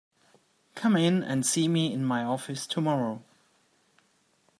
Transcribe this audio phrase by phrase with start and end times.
[0.73, 3.21] Come in and see me in my office tomorrow.